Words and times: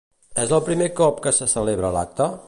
És 0.43 0.53
el 0.57 0.63
primer 0.69 0.87
cop 1.01 1.21
que 1.27 1.33
se 1.41 1.49
celebra 1.55 1.93
l'acte? 1.99 2.31